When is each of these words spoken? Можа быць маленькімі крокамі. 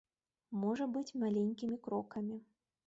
Можа 0.63 0.87
быць 0.95 1.15
маленькімі 1.25 1.77
крокамі. 1.89 2.45